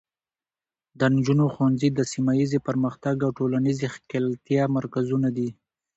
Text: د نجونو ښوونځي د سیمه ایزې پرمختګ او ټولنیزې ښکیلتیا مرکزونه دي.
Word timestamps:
د 0.99 1.01
نجونو 1.15 1.45
ښوونځي 1.53 1.89
د 1.93 1.99
سیمه 2.11 2.33
ایزې 2.39 2.59
پرمختګ 2.67 3.15
او 3.25 3.31
ټولنیزې 3.37 3.85
ښکیلتیا 3.95 4.63
مرکزونه 4.77 5.27
دي. 5.37 5.49